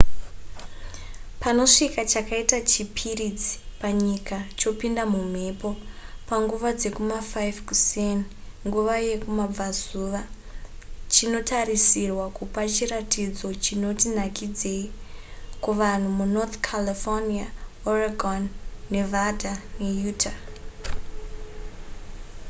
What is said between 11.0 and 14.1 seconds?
chinotarisirwa kupa chiratidzo chinoti